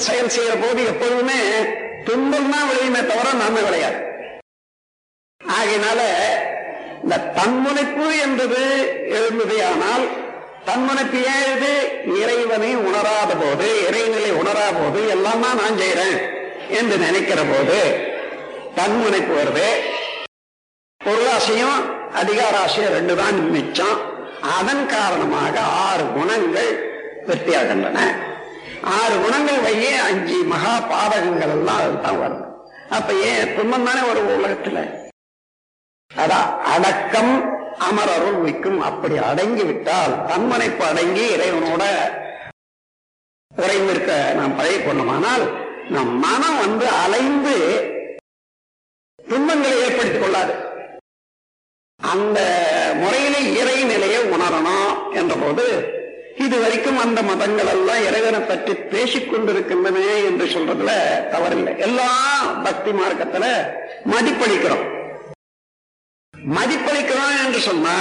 செயல் 0.00 0.34
செய்யற 0.36 0.54
போது 0.62 0.80
எப்பொழுதுமே 0.84 1.40
துன்பம் 2.06 2.50
தான் 2.50 2.68
விளையுமே 2.68 3.00
தவிர 3.06 3.32
நன்மை 3.32 3.62
விளையாது. 3.62 3.98
ஆகையினால 5.40 6.00
இந்த 7.02 7.16
தன்முனைப்பு 7.36 8.06
என்பது 8.24 8.60
எழுந்தது 9.18 9.56
ஆனால் 9.64 10.04
தன்முனைப்பு 10.66 11.18
ஏது 11.34 11.50
இது? 11.54 11.72
இறைவனை 12.22 12.70
உணராத 12.88 13.32
போது 13.34 13.68
இறைநிலை 13.86 14.30
உணராத 14.40 14.74
போது 14.78 15.00
எல்லாம் 15.08 15.42
தான் 15.42 15.60
நான் 15.62 15.78
செய்யறேன் 15.78 16.18
என்று 16.70 16.96
நினைக்கிற 16.98 17.40
போது 17.44 17.78
தன்முனைப்பு 18.76 19.34
வருது. 19.34 19.68
பொருளாசையும் 21.00 21.78
அதிகாராசையும் 22.14 22.94
ரெண்டு 22.96 23.16
தான் 23.16 23.38
மிச்சம். 23.50 23.98
அதன் 24.58 24.86
காரணமாக 24.86 25.54
ஆறு 25.86 26.04
குணங்கள் 26.14 26.70
வெற்றியாகின்றன 27.26 27.98
ஆறு 28.94 29.14
குணங்கள் 29.22 29.60
வையே 29.62 29.92
அஞ்சு 30.00 30.36
மகா 30.44 30.74
பாதகங்கள் 30.90 31.50
எல்லாம் 31.50 31.80
அதுதான் 31.80 32.18
வரும் 32.18 32.46
அப்ப 32.90 33.12
ஏன் 33.24 33.54
துன்பம் 33.56 33.84
தானே 33.84 34.02
ஒரு 34.10 34.20
உலகத்துல? 34.34 34.78
அதான் 36.10 36.48
அடக்கம் 36.64 37.34
அமரருள் 37.80 38.40
வைக்கும் 38.42 38.80
அப்படி 38.80 39.16
அடங்கி 39.22 39.62
விட்டால் 39.62 40.14
தன்மனைப்பு 40.28 40.84
அடங்கி 40.84 41.24
இறைவனோட 41.34 41.82
உறைந்திருக்க 43.50 44.12
நாம் 44.34 44.56
பழைய 44.56 44.78
கொண்டோமானால் 44.78 45.44
நம் 45.90 46.12
மனம் 46.18 46.58
வந்து 46.58 46.86
அலைந்து 47.04 47.54
துன்பங்களை 49.18 49.76
ஏற்படுத்திக் 49.82 50.22
கொள்ளாது. 50.22 50.52
அந்த 52.00 52.38
முறையிலே 52.94 53.40
இறை 53.52 53.84
நிலையை 53.84 54.20
உணரணும் 54.30 54.90
என்ற 55.12 55.34
போது 55.34 55.64
இது 56.44 56.60
வரைக்கும் 56.60 56.98
அந்த 56.98 57.22
மதங்கள் 57.22 57.66
எல்லாம் 57.66 58.04
இறைவனை 58.04 58.40
பற்றி 58.40 58.74
பேசிக் 58.74 59.30
கொண்டிருக்கின்றன 59.30 59.98
என்று 60.24 60.46
சொல்றதுல 60.46 60.92
தவறில்லை. 61.32 61.78
எல்லாம் 61.78 62.62
பக்தி 62.62 62.90
மார்க்கத்துல 62.90 63.44
மதிப்பளிக்கிறோம். 64.04 64.84
மதிப்பளிக்கிறோம் 66.56 67.46
என்று 67.46 67.60
சொன்னா 67.60 67.96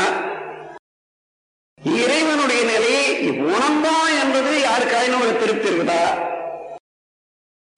இறைவனுடைய 2.04 2.62
நிலையை 2.64 3.06
உணர்ந்தோம் 3.30 4.10
என்பது 4.22 4.52
யாருக்காயினும் 4.60 5.22
ஒரு 5.22 5.38
திருப்தி 5.40 5.70
இருக்குதா? 5.70 6.02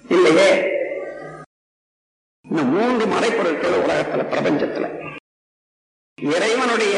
இல்லையே. 0.10 0.50
இந்த 2.46 2.62
மூன்று 2.64 3.06
மறைப்பொருட்கள் 3.06 3.82
உலகத்துல 3.84 4.24
பிரபஞ்சத்துல. 4.34 4.86
இறைவனுடைய 6.18 6.96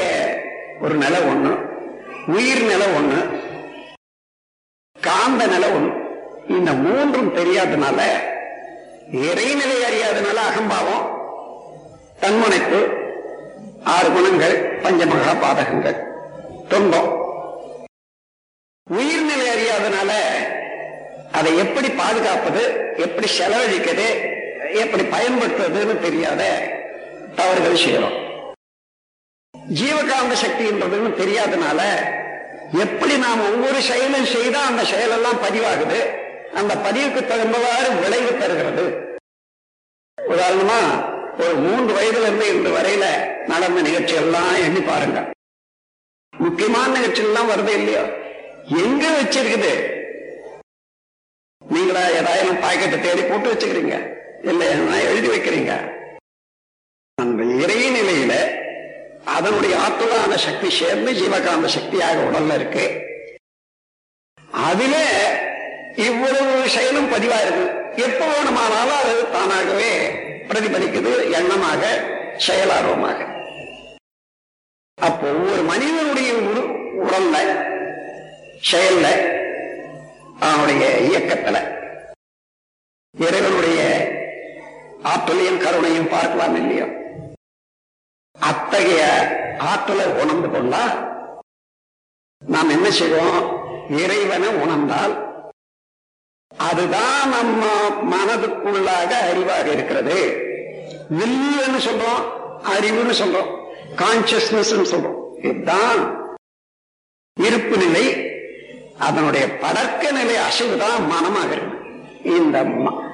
ஒரு 0.81 0.95
நிலை 0.95 1.21
ஒண்ணு 1.21 1.51
உயிர் 2.27 2.63
நிலை 2.63 2.87
ஒண்ணு 2.87 3.19
காந்த 5.23 5.45
நிலவும் 5.47 5.89
இந்த 6.49 6.69
மூன்றும் 6.73 7.29
தெரியாதனால 7.35 7.99
இறைநிலை 9.27 9.77
அறியாதனால 9.89 10.37
அகம்பாவம் 10.49 11.05
தன்முனைப்பு 12.19 12.79
ஆறு 13.83 14.09
குணங்கள் 14.11 14.55
பஞ்சமகா 14.83 15.33
பாதகங்கள் 15.41 15.97
துன்பம். 16.67 17.09
உயிர்நிலை 18.87 19.47
அறியாதனால 19.47 20.11
அதை 21.31 21.57
எப்படி 21.57 21.89
பாதுகாப்பது 21.89 22.63
எப்படி 22.97 23.29
செலவழிக்கிறது 23.37 24.09
எப்படி 24.73 25.03
பயன்படுத்துறதுன்னு 25.03 25.99
தெரியாத 25.99 26.41
தவறுகள் 27.35 27.83
செய்யறோம். 27.85 28.17
ஜீவகாந்த 29.69 30.35
சக்தின்றதுன்னு 30.45 31.13
தெரியாதனால 31.13 31.81
எப்படி 32.73 33.17
நாம் 33.17 33.53
ஒவ்வொரு 33.53 33.81
செயலும் 33.81 34.25
செய்தா 34.25 34.65
அந்த 34.65 34.83
செயலெல்லாம் 34.83 35.41
பதிவாகுது? 35.43 35.99
அந்த 36.53 36.75
பதிவுக்கு 36.75 37.21
தகுந்தவாறு 37.27 37.99
விளைவு 38.01 38.37
தருகிறது. 38.37 38.85
உதாரணமா 40.17 40.79
ஒரு 41.39 41.55
மூன்று 41.55 41.93
வயதுல 41.93 42.27
இருந்து 42.27 42.55
இன்று 42.55 42.71
வரையில 42.71 43.05
நடந்த 43.47 43.81
நிகழ்ச்சி 43.81 44.15
எல்லாம் 44.15 44.55
எண்ணி 44.55 44.79
பாருங்க 44.79 45.19
முக்கியமான 46.33 46.93
நிகழ்ச்சி 46.93 47.21
எல்லாம் 47.21 47.49
வருது 47.49 47.69
இல்லையோ? 47.69 48.03
எங்க 48.83 49.03
வச்சிருக்குது? 49.09 49.71
நீங்களா 51.61 52.09
ஏதாவது 52.09 52.51
பாக்கெட்டை 52.65 53.01
தேடி 53.01 53.21
போட்டு 53.21 53.53
வச்சுக்கிறீங்க? 53.53 53.95
இல்ல 54.43 54.63
எழுதி 55.01 55.27
வைக்கிறீங்க. 55.27 55.73
அந்த 57.17 57.43
இறைநிலையில 57.43 58.33
அதனுடைய 59.25 59.77
ஆத்மதான 59.77 60.35
சக்தி 60.35 60.69
சேர்ந்து 60.69 61.13
ஜீவகாந்த 61.13 61.65
சக்தியாக 61.65 62.21
உடல்ல 62.21 62.53
இருக்கு. 62.53 63.01
அதிலே 64.51 65.07
இவ்வளவு 65.95 66.69
செயலும் 66.69 67.11
பதிவாயிருக்கு. 67.11 67.65
எப்ப 67.95 68.27
வேணுமானாலும் 68.27 68.99
அது 69.03 69.31
தானாகவே 69.31 70.09
பிரதிபலிக்குது 70.47 71.11
எண்ணமாக 71.31 71.81
செயலார்வமாக. 72.47 73.31
அப்போ 74.95 75.27
ஒவ்வொரு 75.27 75.63
மனிதனுடைய 75.63 76.33
உடல்ல 77.03 77.37
செயல்ல 78.71 79.07
அவனுடைய 80.39 80.99
இயக்கத்துல 81.09 81.81
இறைவனுடைய 83.19 83.79
ஆற்றலையும் 85.03 85.61
கருணையும் 85.61 86.09
பார்க்கலாம் 86.09 86.55
இல்லையோ? 86.55 87.01
அத்தகைய 88.43 89.31
ஆற்றலை 89.59 90.05
உணர்ந்து 90.05 90.51
கொண்டா 90.51 91.11
நாம் 92.47 92.69
என்ன 92.69 92.91
செய்வோம்? 92.91 93.61
இறைவனை 93.89 94.47
உணர்ந்தால் 94.47 95.31
அதுதான் 96.57 97.29
நம்ம 97.29 97.65
மனதுக்குள்ளாக 97.87 99.13
அறிவாக 99.31 99.67
இருக்கிறது. 99.67 100.41
வில்லுன்னு 101.13 101.79
சொல்றோம் 101.79 102.31
அறிவுன்னு 102.63 103.13
சொல்றோம் 103.13 103.73
கான்சியஸ்னஸ் 103.95 104.83
சொல்றோம். 104.83 105.45
இதுதான் 105.45 106.21
இருப்பு 107.39 107.77
நிலை. 107.77 108.31
அதனுடைய 108.99 109.57
படக்க 109.57 110.11
நிலை 110.11 110.35
அசைவுதான் 110.35 111.07
மனமாக 111.07 111.55
இருக்கு. 111.55 111.77
இந்த 112.23 112.63
ம- 112.63 113.12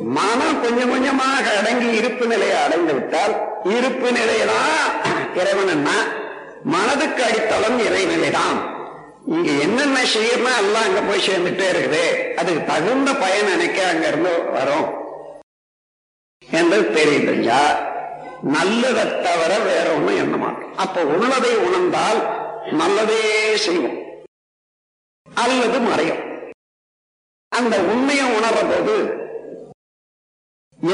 மனம் 0.00 0.60
கொஞ்சம் 0.62 0.90
கொஞ்சமாக 0.90 1.58
அடங்கி 1.58 1.96
இருப்பு 1.96 2.26
நிலையை 2.26 2.62
அடைந்து 2.62 2.94
விட்டால் 2.94 3.34
இருப்பு 3.64 4.12
நிலைதான் 4.12 5.02
இறைவன் 5.34 5.68
என்ன? 5.68 5.90
மனதுக்கு 6.64 7.24
அடித்தளம் 7.24 7.80
இறைநிலைதான். 7.80 8.74
இங்க 9.26 9.50
என்னென்ன 9.50 10.02
செய்யறோம் 10.02 10.58
எல்லாம் 10.58 10.82
அங்க 10.82 11.00
போய் 11.00 11.28
சேர்ந்துட்டே 11.28 11.66
இருக்குது. 11.70 12.34
அதுக்கு 12.34 12.64
தகுந்த 12.64 13.14
பயன் 13.14 13.44
நினைக்க 13.44 13.86
அங்க 13.86 14.06
இருந்து 14.06 14.42
வரும். 14.42 14.94
என்று 16.50 16.80
தெரியுதுங்களா 16.80 17.92
நல்லதை 18.42 19.20
தவிர 19.20 19.58
வேற 19.58 19.90
ஒண்ணும் 19.90 20.16
எண்ண 20.16 20.36
மாட்டோம். 20.36 20.76
அப்ப 20.76 21.02
உள்ளதை 21.02 21.56
உணர்ந்தால் 21.56 22.44
நல்லதே 22.72 23.56
செய்வோம். 23.56 23.98
அல்லது 25.34 25.78
மறையும். 25.80 26.50
அந்த 27.48 27.78
உண்மையை 27.78 28.24
உணர்ற 28.26 28.70
போது 28.70 29.24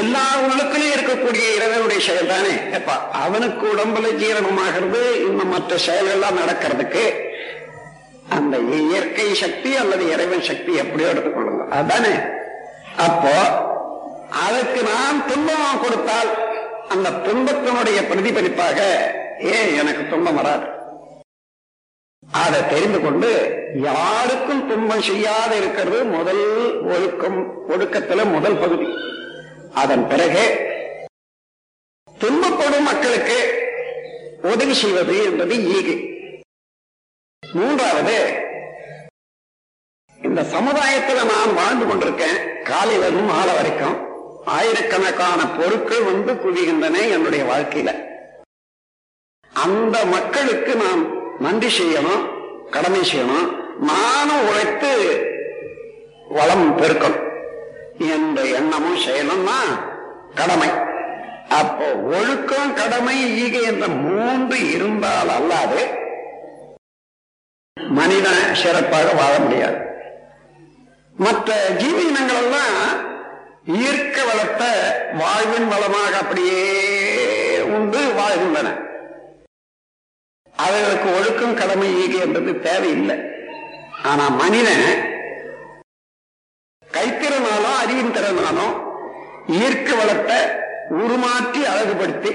எல்லா 0.01 0.25
உள்ளுக்குள்ளேயும் 0.45 0.95
இருக்கக்கூடிய 0.95 1.45
இறைவனுடைய 1.55 1.99
செயல் 1.99 2.27
தானே 2.27 2.53
எப்ப 2.77 2.91
அவனுக்கு 3.23 3.65
உடம்புல 3.73 4.11
ஜீரணமாகிறது 4.21 5.01
இன்னும் 5.27 5.47
மற்ற 5.47 5.77
செயல்கள்லாம் 5.87 6.39
நடக்கிறதுக்கு 6.41 7.03
அந்த 8.29 8.57
இயற்கை 8.57 9.33
சக்தி 9.33 9.75
அல்லது 9.75 10.03
இறைவன் 10.09 10.41
சக்தி 10.41 10.73
எப்படியோ 10.73 11.09
எடுத்துக்கொள்ளுங்க. 11.09 11.65
அதானே? 11.79 12.13
அப்போ 12.97 13.33
அதுக்கு 14.47 14.81
நான் 14.83 15.25
துன்பமாக 15.29 15.81
கொடுத்தால் 15.81 16.31
அந்த 16.87 17.09
துன்பத்தினுடைய 17.25 17.99
பிரதிபலிப்பாக 18.09 18.79
ஏன் 19.55 19.75
எனக்கு 19.75 20.03
துன்பம் 20.09 20.35
வராது? 20.35 20.65
அதை 22.23 22.59
தெரிந்து 22.67 23.01
கொண்டு 23.01 23.29
யாருக்கும் 23.73 24.67
துன்பம் 24.67 25.01
செய்யாத 25.01 25.55
இருக்கிறது 25.55 26.03
முதல் 26.05 26.43
ஒழுக்கம் 26.93 27.39
ஒழுக்கத்துல 27.69 28.31
முதல் 28.31 28.57
பகுதி. 28.57 28.87
அதன் 29.73 30.07
பிறகு 30.07 30.43
துன்பப்படும் 32.19 32.81
மக்களுக்கு 32.81 33.37
உதவி 34.41 34.73
செய்வது 34.73 35.23
என்பது 35.23 35.55
ஈகு 35.55 35.95
மூன்றாவது 37.53 38.41
இந்த 40.23 40.41
சமுதாயத்துல 40.41 41.25
நான் 41.25 41.53
வாழ்ந்து 41.53 41.85
கொண்டிருக்கேன். 41.85 42.61
காலையிலும் 42.61 43.23
மாலை 43.23 43.53
வரைக்கும் 43.55 43.97
ஆயிரக்கணக்கான 44.45 45.47
பொருட்கள் 45.47 46.03
வந்து 46.03 46.33
குவிகின்றன 46.33 47.11
என்னுடைய 47.11 47.45
வாழ்க்கையில. 47.45 47.91
அந்த 49.53 50.05
மக்களுக்கு 50.05 50.75
நாம் 50.75 51.03
நன்றி 51.39 51.83
செய்யணும் 51.83 52.23
கடமை 52.69 52.99
செய்யணும். 52.99 53.47
நானும் 53.79 54.47
உழைத்து 54.47 54.91
வளம் 56.29 56.77
பெருக்கணும். 56.77 57.32
என்ற 57.97 58.41
எண்ணமும் 58.41 58.97
செயலும்னா 58.97 59.59
கடமை. 60.35 60.69
அப்போ 61.49 61.95
ஒழுக்கம் 61.95 62.73
கடமை 62.73 63.43
ஈகை 63.43 63.63
என்ற 63.63 63.87
மூன்று 63.87 64.71
இருந்தால் 64.71 65.29
அல்லாது 65.29 66.01
மனிதன் 67.75 68.55
சிறப்பாக 68.55 69.13
வாழ 69.13 69.39
முடியாது. 69.39 69.77
மற்ற 71.15 71.69
ஜீவ 71.69 72.01
இனங்கள் 72.01 72.41
எல்லாம் 72.43 72.79
ஈர்க்க 73.65 74.17
வளத்தை 74.29 74.71
வாழ்வின் 75.13 75.67
வளமாக 75.67 76.17
அப்படியே 76.17 76.61
உண்டு 77.61 78.13
வாழ்கின்றன. 78.13 78.77
அவர்களுக்கு 80.55 81.15
ஒழுக்கம் 81.15 81.55
கடமை 81.55 82.03
ஈகை 82.03 82.19
என்பது 82.19 82.59
தேவையில்லை. 82.59 83.17
ஆனா 84.03 84.29
மனிதன் 84.29 85.11
கைத்திறனாலும் 88.03 88.15
திறனாலும் 88.15 88.75
ஈர்க்க 89.63 89.89
வளத்தை 89.99 90.39
உருமாற்றி 91.01 91.61
அழகுபடுத்தி 91.71 92.31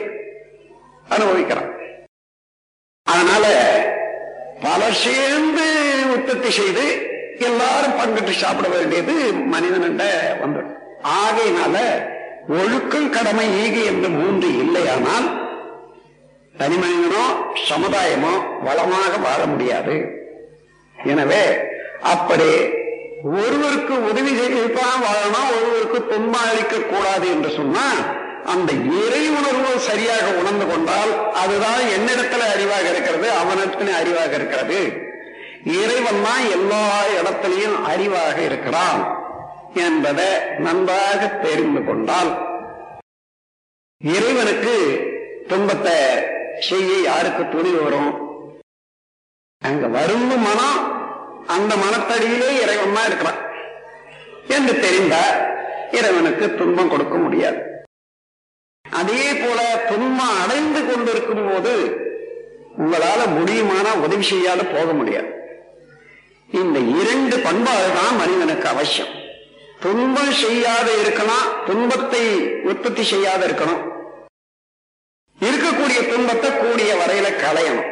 அனுபவிக்கிறான். 1.15 1.71
அதனால 3.07 3.45
பல 4.65 4.81
சேர்ந்து 5.05 5.67
உற்பத்தி 6.15 6.51
செய்து 6.59 6.85
எல்லாரும் 7.49 7.99
பங்கிட்டு 7.99 8.33
சாப்பிட 8.43 8.69
வேண்டியது 8.75 9.15
மனிதனிட 9.53 10.05
வந்துடும். 10.43 10.77
ஆகையினால 11.21 11.77
ஒழுக்கம் 12.61 13.13
கடமை 13.17 13.47
ஈகை 13.63 13.83
என்று 13.93 14.09
மூன்று 14.19 14.49
இல்லையானால் 14.63 15.29
தனி 16.61 16.77
மனிதனோ 16.83 17.25
சமுதாயமோ 17.71 18.33
வளமாக 18.67 19.13
வாழ 19.27 19.41
முடியாது. 19.47 19.97
எனவே 20.97 21.45
அப்படி 22.15 22.51
ஒருவருக்கு 23.25 23.93
உதவி 23.93 24.37
செய்துதான் 24.37 25.03
வாழணும் 25.03 25.51
ஒருவருக்கு 25.57 26.07
துன்பம் 26.07 26.49
அளிக்க 26.49 26.81
கூடாது 26.81 27.29
என்று 27.29 27.51
சொன்னா 27.51 28.17
அந்த 28.45 28.73
இறை 28.73 29.29
உணர்வு 29.29 29.79
சரியாக 29.79 30.39
உணர்ந்து 30.39 30.67
கொண்டால் 30.67 31.33
அதுதான் 31.33 31.81
என்னிடத்துல 31.97 32.43
அறிவாக 32.57 32.89
இருக்கிறது 32.91 33.31
அவனிடத்துல 33.33 33.93
அறிவாக 34.03 34.35
இருக்கிறது. 34.35 35.09
இறைவன் 35.65 36.23
தான் 36.23 36.51
எல்லா 36.51 37.01
இடத்திலையும் 37.21 37.85
அறிவாக 37.87 38.45
இருக்கிறான் 38.45 39.27
என்பதை 39.75 40.39
நன்றாக 40.59 41.29
தெரிந்து 41.29 41.85
கொண்டால் 41.85 42.31
இறைவனுக்கு 43.99 45.07
துன்பத்தை 45.49 45.99
செய்ய 46.61 47.03
யாருக்கு 47.03 47.49
துணிவு 47.49 47.83
வரும்? 47.83 48.37
அங்க 49.59 49.87
வரும் 49.87 50.27
மனம் 50.27 50.88
அந்த 51.55 51.73
மனத்தடியிலே 51.85 52.51
இறைவன் 52.63 52.97
தான் 52.97 53.07
இருக்கிறான். 53.07 53.41
என்று 54.57 54.75
தெரிந்தால் 54.85 55.37
இறைவனுக்கு 55.99 56.47
துன்பம் 56.59 56.93
கொடுக்க 56.93 57.17
முடியாது. 57.25 57.61
அதே 59.01 59.25
போல 59.43 59.61
துன்பம் 59.89 60.37
அடைந்து 60.43 60.81
கொண்டிருக்கும் 60.85 61.47
போது 61.49 61.73
உங்களால 62.83 63.21
முடியுமான 63.37 63.87
உதவி 64.05 64.25
செய்யாத 64.33 64.61
போக 64.75 64.89
முடியாது. 64.93 65.31
இந்த 66.61 66.79
இரண்டு 67.01 67.37
பண்பாடு 67.47 67.89
தான் 67.99 68.19
மனிதனுக்கு 68.21 68.69
அவசியம். 68.69 69.13
துன்பம் 69.85 70.33
செய்யாத 70.45 70.89
இருக்கணும் 71.03 71.47
துன்பத்தை 71.67 72.25
உற்பத்தி 72.71 73.03
செய்யாத 73.13 73.41
இருக்கணும் 73.47 73.83
இருக்கக்கூடிய 75.39 76.01
துன்பத்தை 76.13 76.49
கூடிய 76.53 76.91
வரையில 77.01 77.29
களையணும். 77.43 77.91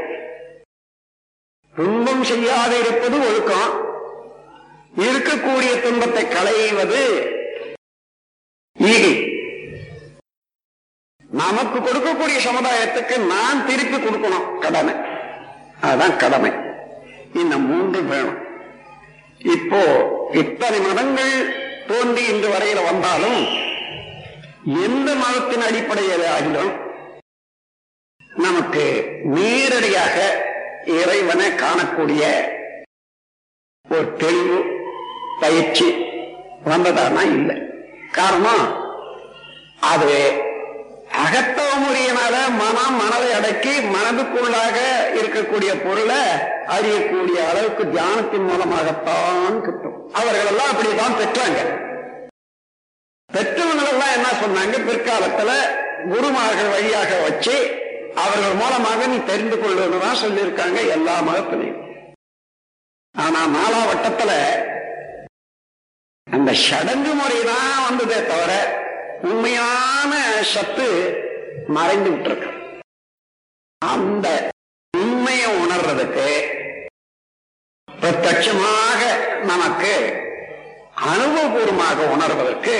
துன்பம் 1.77 2.25
செய்யாத 2.25 2.79
இருப்பது 2.79 3.21
ஒழுக்கம். 3.21 3.73
இருக்கக்கூடிய 4.97 5.83
துன்பத்தை 5.83 6.29
களைவது 6.29 7.01
ஈகை 8.79 9.15
நமக்கு 11.31 11.79
கொடுக்கக்கூடிய 11.79 12.39
சமுதாயத்துக்கு 12.45 13.27
நான் 13.27 13.67
திருப்பி 13.67 13.97
கொடுக்கணும். 13.97 14.59
கடமை. 14.59 14.95
அதுதான் 15.81 16.17
கடமை. 16.17 16.53
இந்த 17.35 17.57
மூன்று 17.57 18.03
வேணும். 18.03 18.39
இப்போ 19.39 19.83
இத்தனை 20.33 20.81
மதங்கள் 20.81 21.55
தோன்றி 21.87 22.25
இன்று 22.29 22.49
வரையில 22.49 22.85
வந்தாலும் 22.91 23.41
எந்த 24.85 25.15
மதத்தின் 25.15 25.61
அடிப்படையில் 25.61 26.27
ஆகிலும் 26.37 26.73
நமக்கு 28.37 29.07
நேரடியாக 29.25 30.45
இறைவனை 30.87 31.51
காணக்கூடிய 31.51 32.23
ஒரு 33.91 34.17
தெளிவு 34.17 34.65
பயிற்சி 35.41 35.85
வந்ததானா? 36.65 37.23
இல்லை. 37.23 37.57
காரணம் 38.13 38.85
அது 39.81 40.45
அகத்தவ 41.25 41.71
முறையினால 41.79 42.35
மனம் 42.49 42.97
மனதை 42.97 43.33
அடக்கி 43.33 43.69
மனதுக்குள்ளாக 43.69 44.77
இருக்கக்கூடிய 45.15 45.85
பொருளை 45.85 46.21
அறியக்கூடிய 46.67 47.49
அளவுக்கு 47.51 47.85
தியானத்தின் 47.85 48.45
மூலமாகத்தான் 48.45 49.63
கிட்டும். 49.63 50.13
அவர்கள் 50.13 50.47
எல்லாம் 50.47 50.67
அப்படிதான் 50.67 51.19
பெற்றாங்க. 51.21 51.61
பெற்றவர்கள் 53.33 53.93
எல்லாம் 53.93 54.15
என்ன 54.15 54.29
சொன்னாங்க? 54.43 54.77
பிற்காலத்துல 54.91 55.51
குருமார்கள் 56.15 56.69
வழியாக 56.69 57.21
வச்சு 57.21 57.85
அவர்கள் 58.23 58.61
மூலமாக 58.61 59.07
நீ 59.07 59.19
தெரிந்து 59.31 59.57
கொள்வதுதான் 59.59 60.21
சொல்லியிருக்காங்க 60.23 60.79
எல்லா 60.97 61.15
மதத்திலையும். 61.29 61.83
ஆனா 63.15 63.41
நாலாவட்டத்துல 63.57 64.33
அந்த 66.27 66.51
சடங்கு 66.67 67.13
முறைதான் 67.15 67.85
வந்ததே 67.87 68.19
தவிர 68.31 68.53
உண்மையான 69.23 70.13
சத்து 70.53 70.89
மறைந்து 71.77 72.11
விட்டுருக்கு. 72.11 72.51
அந்த 73.83 74.27
உண்மையை 74.99 75.51
உணர்றதுக்கு 75.63 76.29
பிரத்யட்சமாக 77.89 79.01
நமக்கு 79.51 79.95
அனுபவபூர்வமாக 81.13 81.99
உணர்வதற்கு 82.15 82.77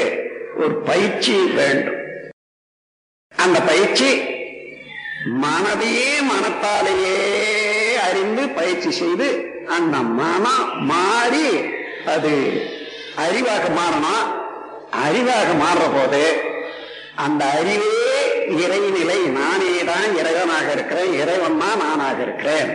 ஒரு 0.57 0.75
பயிற்சி 0.91 1.37
வேண்டும். 1.59 2.01
அந்த 3.45 3.59
பயிற்சி 3.71 4.11
மனதையே 5.35 6.21
மனத்தாலேயே 6.21 7.15
அறிந்து 7.99 8.49
பயிற்சி 8.49 8.91
செய்து 8.91 9.29
அந்த 9.69 9.97
மனம் 10.19 10.87
மாறி 10.87 11.49
அது 12.07 12.35
அறிவாக 13.17 13.65
மாறணும்? 13.71 14.27
அறிவாக 15.05 15.49
மாறுற 15.55 15.85
போது 15.93 16.23
அந்த 17.17 17.45
அறிவே 17.51 17.93
இறைநிலை 18.57 19.19
நானே 19.31 19.85
தான் 19.85 20.17
இறைவனாக 20.17 20.73
இருக்கிறேன் 20.73 21.13
இறைவன் 21.15 21.59
தான் 21.59 21.79
நானாக 21.79 22.23
இருக்கிறேன் 22.23 22.71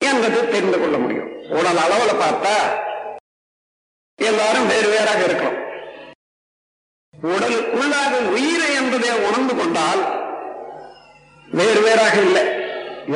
என்பது 0.00 0.48
தெரிந்து 0.48 0.78
கொள்ள 0.78 0.96
முடியும். 0.98 1.28
உடல் 1.50 1.76
அளவுல 1.76 2.12
பார்த்தா 2.18 2.56
எல்லாரும் 4.18 4.66
வேறு 4.66 4.88
வேறாக 4.88 5.20
இருக்கிறோம் 5.24 5.58
உடலுக்குள்ளாக 7.14 8.12
உயிரை 8.30 8.74
என்பதை 8.74 9.10
உணர்ந்து 9.20 9.54
கொண்டால் 9.56 10.02
வேறு 11.58 11.80
வேறாக 11.86 12.16
இல்லை. 12.26 12.44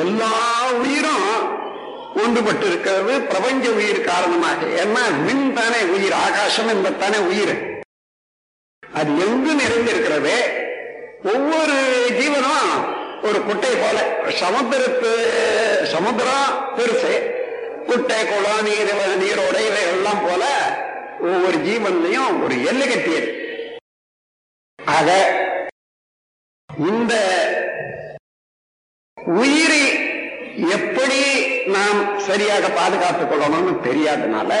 எல்லா 0.03 0.31
உயிரும் 0.81 1.29
ஒன்றுபட்டு 2.21 2.65
இருக்கிறது 2.67 3.13
பிரபஞ்ச 3.31 3.69
உயிர் 3.79 4.07
காரணமாக. 4.09 4.65
ஏன்னா 4.83 5.03
மின் 5.25 5.47
தானே 5.57 5.81
உயிர் 5.95 6.15
ஆகாசம் 6.25 6.69
என்பதானே 6.73 7.19
உயிர். 7.31 7.53
அது 8.99 9.11
எங்கு 9.25 9.51
நிறைந்திருக்கிறது 9.61 10.35
ஒவ்வொரு 11.33 11.77
ஜீவனும் 12.19 12.73
ஒரு 13.27 13.39
குட்டை 13.47 13.73
போல. 13.75 13.97
சமுத்திரத்து 14.41 15.11
சமுத்திரம் 15.93 16.51
பெருசு. 16.77 17.15
குட்டை 17.89 18.19
குளம் 18.27 18.65
நீர் 18.67 18.93
நீரோடை 19.23 19.63
இவைகள்லாம் 19.69 20.23
போல 20.27 20.43
ஒவ்வொரு 21.29 21.57
ஜீவன்லையும் 21.67 22.43
ஒரு 22.43 22.55
எல்லை 22.65 22.87
கட்டியது. 22.87 23.29
ஆக 24.97 25.09
இந்த 26.89 27.13
உயிரை 29.39 29.83
எப்படி 30.75 31.21
நாம் 31.77 31.99
சரியாக 32.27 32.65
பாதுகாத்துக் 32.77 33.31
கொள்ளணும்னு 33.31 33.73
தெரியாதனால 33.83 34.51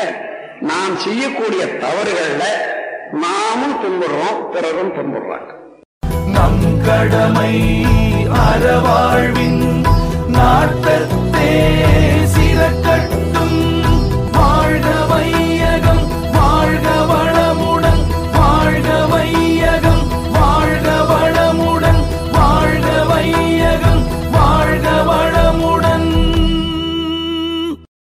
நாம் 0.61 0.95
செய்யக்கூடிய 1.03 1.63
தவறுகள்ல 1.81 2.43
நாமும் 3.23 3.77
துன்புறோம் 3.83 4.41
பிறரும் 4.53 4.95
துன்புறாங்க 4.97 5.51
நம் 6.33 6.57
கடமை 6.87 7.53
அறவாழ்வின் 8.41 9.61